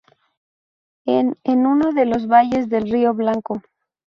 En 1.05 1.37
"En 1.43 1.67
uno 1.67 1.91
de 1.93 2.07
los 2.07 2.25
valles 2.27 2.69
del 2.69 2.89
Río 2.89 3.13
Blanco". 3.13 3.61